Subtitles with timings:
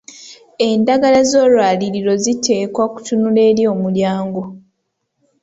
[0.67, 4.43] Endagala z’olwaliiro ziteekwa kutunula eri omulyango.